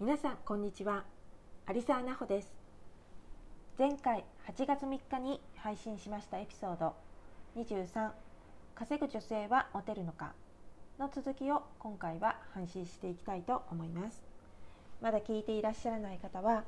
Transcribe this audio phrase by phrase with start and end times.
[0.00, 1.02] 皆さんこんにちは。
[1.68, 2.54] 有沢奈穂です。
[3.76, 6.94] 前回8月3日に配信しましたエピソード
[7.56, 8.12] 23
[8.76, 10.34] 稼ぐ女性はモテるのか
[11.00, 14.22] の続きを今回は配信していきたいと思います。
[15.00, 16.62] まだ聞いていらっしゃらない方は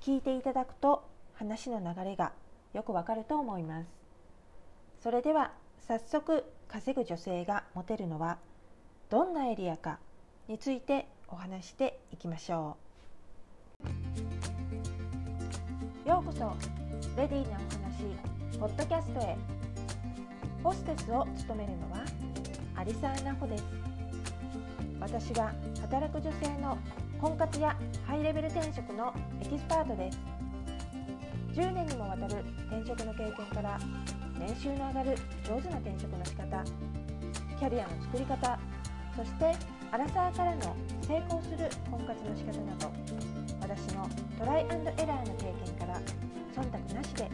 [0.00, 1.02] 聞いていただくと
[1.34, 2.30] 話の流れが
[2.72, 3.88] よくわかると思います。
[5.02, 5.50] それでは
[5.88, 8.38] 早速稼ぐ女性がモテるのは
[9.10, 9.98] どんなエリアか
[10.46, 12.76] についてお話していきましょ
[16.04, 16.08] う。
[16.08, 16.52] ようこそ
[17.16, 19.36] レディーなお話ポッドキャストへ。
[20.62, 21.98] ホステスを務めるのは
[22.86, 23.64] 有沢奈穂です。
[25.00, 26.78] 私は働く女性の
[27.20, 30.18] 婚活やハイレベル転職のエキスパートです。
[31.56, 33.78] 10年にもわたる転職の経験から
[34.38, 36.62] 年収の上がる上手な転職の仕方
[37.58, 38.58] キャリアの作り方
[39.16, 39.54] そして
[39.92, 42.92] アラサーからの成功する婚活の仕方など
[43.60, 46.00] 私のトライアンドエラーの経験から
[46.54, 47.30] 忖度なしで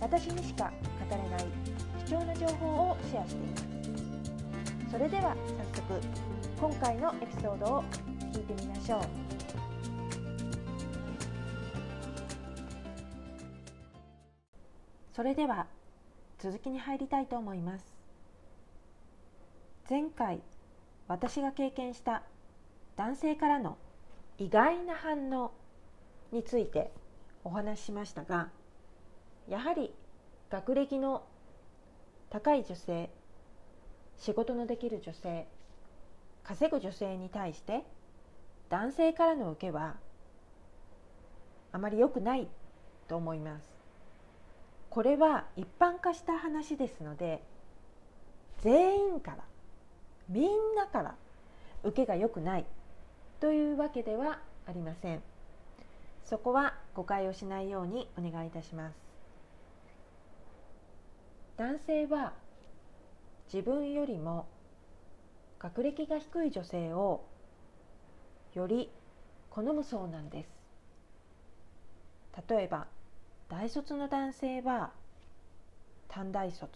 [0.00, 0.72] 私にしか
[1.10, 1.46] 語れない
[2.06, 3.64] 貴重な情報をシェアしています。
[4.90, 5.36] それでは
[5.72, 6.00] 早速
[6.60, 7.84] 今回のエピソードを
[8.32, 9.02] 聞いてみましょう。
[15.12, 15.66] それでは
[16.38, 17.84] 続きに入りたいと思います。
[19.88, 20.40] 前回
[21.10, 22.22] 私が経験した
[22.94, 23.76] 男性からの
[24.38, 25.50] 意外な反応
[26.30, 26.92] について
[27.42, 28.48] お話ししましたが
[29.48, 29.92] やはり
[30.50, 31.24] 学歴の
[32.30, 33.10] 高い女性
[34.18, 35.48] 仕事のできる女性
[36.44, 37.82] 稼ぐ女性に対して
[38.68, 39.96] 男性からの受けは
[41.72, 42.46] あまり良くない
[43.08, 43.64] と思います。
[44.90, 47.42] これは一般化した話ですので
[48.60, 49.38] 全員から
[50.30, 51.14] みんなから
[51.82, 52.64] 受けが良くない
[53.40, 55.22] というわけではありません。
[56.24, 58.94] そこは誤解をしないようにお願いいたします。
[61.56, 62.32] 男性は
[63.52, 64.46] 自分よりも
[65.58, 67.24] 学歴が低い女性を
[68.54, 68.88] より
[69.50, 70.48] 好むそうなんです。
[72.48, 72.86] 例えば
[73.48, 74.92] 大卒の男性は
[76.08, 76.70] 短大卒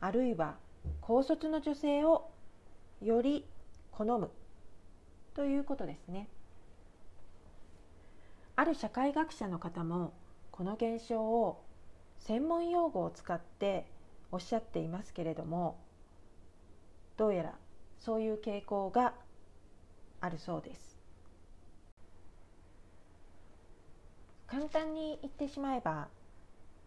[0.00, 0.56] あるいは
[1.00, 2.28] 高卒の女性を
[3.02, 3.46] より
[3.92, 4.30] 好む
[5.34, 6.28] ということですね
[8.56, 10.12] ある社会学者の方も
[10.50, 11.64] この現象を
[12.18, 13.86] 専門用語を使って
[14.30, 15.78] おっしゃっていますけれども
[17.16, 17.54] どうやら
[17.98, 19.14] そういう傾向が
[20.20, 20.98] あるそうです
[24.46, 26.08] 簡単に言ってしまえば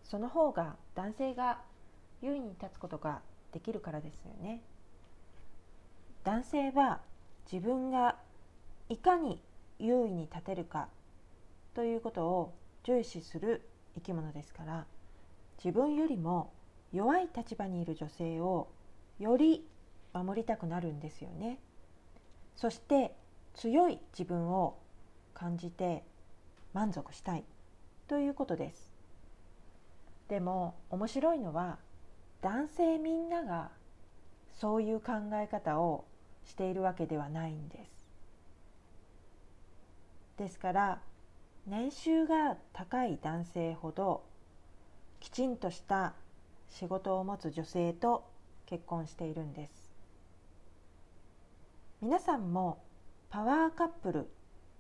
[0.03, 1.59] その方が男性が
[2.21, 3.21] 優位に立つことが
[3.51, 4.61] できるからですよね。
[6.23, 7.01] 男性は
[7.51, 8.15] 自分が
[8.87, 9.41] いかに
[9.77, 10.87] 優位に立てるか
[11.73, 12.53] ということを
[12.83, 14.85] 重視する生き物ですから
[15.63, 16.53] 自分よりも
[16.93, 18.69] 弱い立場にいる女性を
[19.19, 19.65] より
[20.13, 21.59] 守りたくなるんですよね。
[22.55, 23.15] そして
[23.55, 24.77] 強い自分を
[25.33, 26.03] 感じて
[26.73, 27.43] 満足したい
[28.07, 28.93] ということです。
[30.27, 31.79] でも面白いのは
[32.41, 33.71] 男性みんなが
[34.51, 36.05] そういう考え方を
[36.45, 38.03] しているわけではないんです。
[40.37, 41.01] ですから
[41.67, 44.23] 年収が高い男性ほど
[45.19, 46.13] きちんとした
[46.69, 48.25] 仕事を持つ女性と
[48.65, 49.93] 結婚しているんです。
[52.01, 52.83] 皆さんも
[53.29, 54.29] パワーカップル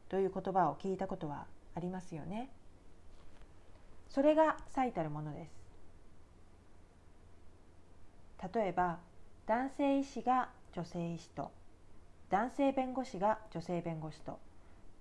[0.09, 1.45] という言葉を聞いたことは
[1.75, 2.49] ありますよね。
[4.09, 5.63] それが最たるものです。
[8.53, 8.99] 例えば
[9.45, 11.51] 男性医師が女性医師と。
[12.29, 14.39] 男性弁護士が女性弁護士と。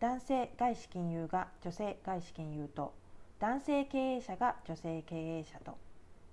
[0.01, 2.95] 男性外資金融が女性外資金融と。
[3.39, 5.79] 男性経営者が女性経営者と。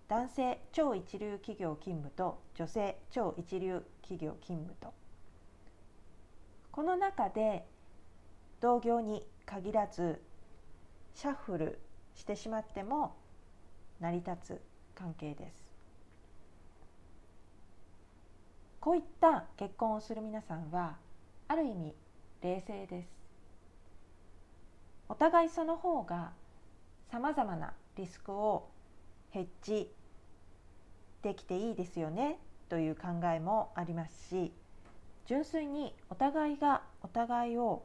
[0.07, 2.41] 男性超一流企業勤務と。
[2.55, 4.93] 女性超一流企業勤務と。
[6.71, 7.65] この中で
[8.59, 10.21] 同業に限らず
[11.13, 11.79] シャッフル
[12.15, 13.15] してしまっても
[13.99, 14.61] 成り立つ
[14.95, 15.68] 関係です。
[18.79, 20.97] こういった結婚をする皆さんは
[21.47, 21.93] ある意味
[22.41, 23.09] 冷静です。
[25.09, 26.31] お互いその方が
[27.11, 28.69] さまざまなリスクを
[29.31, 29.91] ヘッジ
[31.23, 32.39] できていいですよね
[32.69, 34.53] という考えもありますし
[35.25, 37.83] 純粋にお互いがお互いを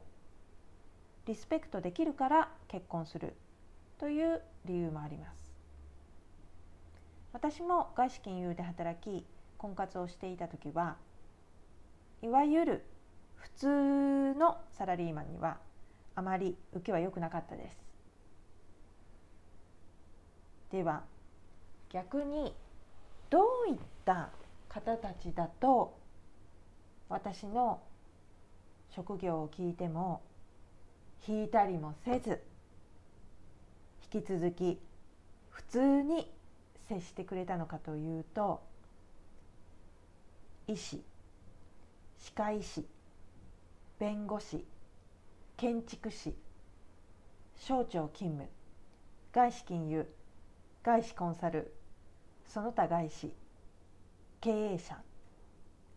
[1.25, 3.35] リスペクトできるから結婚する
[3.99, 5.53] という理由もあります。
[7.33, 9.25] 私も外資金融で働き
[9.57, 10.97] 婚活をしていた時は
[12.21, 12.85] いわゆる
[13.35, 15.57] 普通のサラリーマンには
[16.15, 17.77] あまり受けは良くなかったです。
[20.71, 21.03] では
[21.89, 22.53] 逆に
[23.29, 24.29] どういった
[24.67, 25.97] 方たちだと
[27.07, 27.81] 私の
[28.89, 30.21] 職業を聞いても
[31.27, 32.41] 引いたりもせず
[34.13, 34.79] 引き続き
[35.49, 36.31] 普通に
[36.87, 38.61] 接してくれたのかというと
[40.67, 41.03] 医師
[42.17, 42.85] 歯科医師
[43.99, 44.65] 弁護士
[45.57, 46.33] 建築士
[47.55, 48.49] 省庁勤務
[49.31, 50.07] 外資金融
[50.83, 51.71] 外資コンサル
[52.47, 53.31] その他外資
[54.41, 54.97] 経営者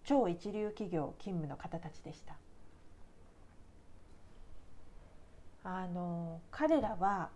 [0.04, 2.36] 超一流企業勤務の方たちでした。
[5.64, 7.28] あの彼らは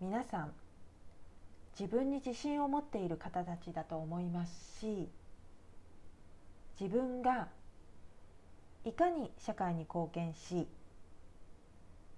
[0.00, 0.52] 皆さん
[1.78, 5.08] 自分に自信を持っている方たちだと思いますし
[6.80, 7.48] 自分が
[8.86, 10.66] いかに社会に貢献し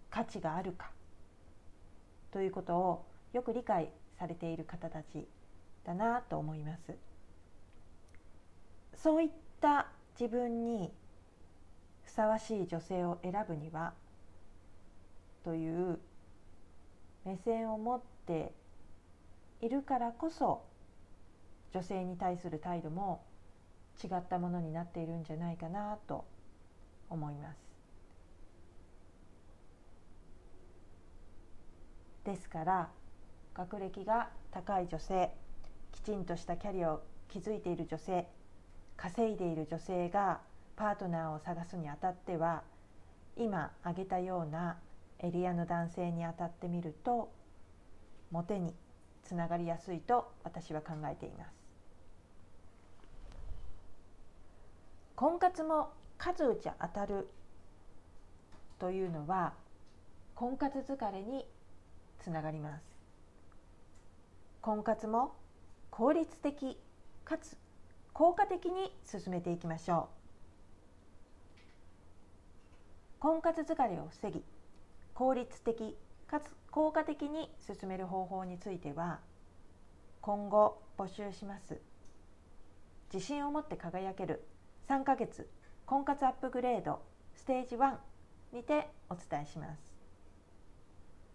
[0.09, 0.93] 価値があるか
[2.31, 5.27] ということをよく理解されている方たち
[5.85, 6.95] だなと思います。
[8.95, 9.31] そういっ
[9.61, 9.89] た
[10.21, 10.93] 自分に
[12.05, 13.95] ふさわしい女性を選ぶには
[15.43, 15.99] という
[17.25, 18.53] 目線を持って
[19.61, 20.63] いるからこそ
[21.73, 23.25] 女性に対する態度も
[24.03, 26.25] 違ったものになっているんじゃないかなと
[27.09, 27.57] 思います。
[32.25, 32.89] ですから
[33.55, 35.31] 学歴が高い女性
[35.91, 38.27] きちんとしたキャリアを築いている女性
[38.97, 40.41] 稼いでいる女性が
[40.77, 42.63] パートナーを探すにあたっては
[43.37, 44.79] 今挙げたような
[45.19, 47.33] エリアの男性にあたってみると
[48.31, 48.75] モテに
[49.25, 51.62] つながりやすいと私は考えています。
[55.23, 57.29] 婚活も数打ち当たる
[58.81, 59.53] というのは
[60.35, 61.47] 婚活疲れに
[62.19, 62.83] つながります。
[64.61, 65.37] 婚活も
[65.91, 66.77] 効率的
[67.25, 67.57] かつ
[68.13, 70.09] 効果的に進めていきましょ
[73.21, 73.21] う。
[73.21, 74.43] 婚活疲れを防ぎ
[75.15, 75.97] 効率的
[76.27, 79.21] かつ効果的に進める方法については
[80.21, 81.81] 今後募集します。
[83.15, 84.45] 自信を持って輝ける
[84.93, 85.49] 3ヶ月。
[85.87, 87.01] 婚活アップグレード。
[87.35, 87.95] ステージ1
[88.53, 89.95] にてお伝えします。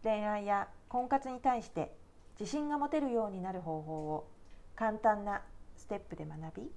[0.03, 1.91] 恋愛や婚活に対して
[2.39, 4.29] 自信が持てるようになる方法を
[4.75, 5.41] 簡単な
[5.75, 6.71] ステップで学び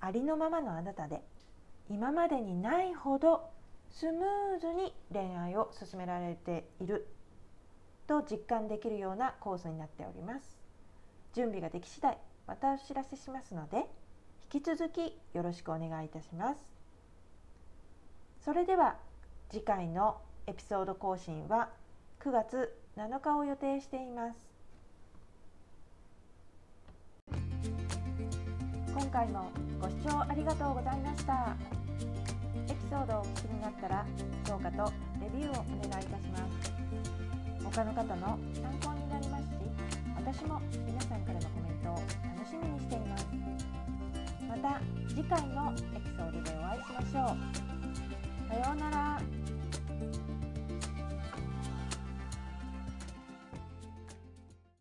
[0.00, 1.22] ありのままのあなたで
[1.88, 3.48] 今までにないほど
[3.90, 7.08] スムーズに恋愛を進められている
[8.06, 10.58] と実感できるようなコースになっております。
[11.32, 13.86] 準備ができ次第またお知らせしますので
[14.54, 16.62] 引き続きよろしくお願いいたします。
[18.44, 18.94] それでは
[19.50, 21.70] 次回のエピソード更新は
[22.20, 24.38] 9月7日を予定しています。
[28.96, 31.56] 今回もご視聴ありがとうございました。
[32.68, 34.06] エピソードをお聞きになったら
[34.46, 36.72] 評価とレビューをお願いいたします。
[37.64, 39.50] 他の方の参考になりますし
[40.14, 40.60] 私も
[44.64, 48.48] た次回のエピソードでお会いしましょう。
[48.48, 49.43] さようなら。